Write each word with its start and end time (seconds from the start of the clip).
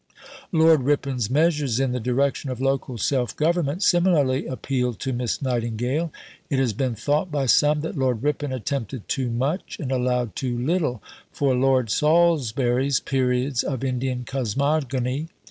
Lord 0.51 0.81
Ripon's 0.81 1.29
measures 1.29 1.79
in 1.79 1.91
the 1.91 1.99
direction 1.99 2.49
of 2.49 2.59
local 2.59 2.97
self 2.97 3.35
government 3.35 3.83
similarly 3.83 4.47
appealed 4.47 4.97
to 5.01 5.13
Miss 5.13 5.43
Nightingale. 5.43 6.11
It 6.49 6.57
has 6.57 6.73
been 6.73 6.95
thought 6.95 7.31
by 7.31 7.45
some 7.45 7.81
that 7.81 7.95
Lord 7.95 8.23
Ripon 8.23 8.51
attempted 8.51 9.07
too 9.07 9.29
much 9.29 9.77
and 9.79 9.91
allowed 9.91 10.35
too 10.35 10.57
little 10.57 11.03
for 11.31 11.53
Lord 11.53 11.91
Salisbury's 11.91 12.99
"periods 12.99 13.61
of 13.61 13.83
Indian 13.83 14.23
cosmogony." 14.23 15.27